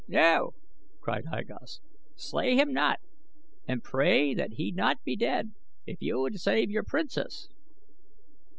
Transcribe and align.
"No!" 0.07 0.55
cried 0.99 1.25
I 1.31 1.43
Gos. 1.43 1.79
"Slay 2.15 2.55
him 2.55 2.73
not 2.73 2.99
and 3.67 3.83
pray 3.83 4.33
that 4.33 4.53
he 4.53 4.71
be 4.71 4.75
not 4.75 4.97
dead 5.19 5.51
if 5.85 6.01
you 6.01 6.19
would 6.21 6.39
save 6.39 6.71
your 6.71 6.83
princess." 6.83 7.49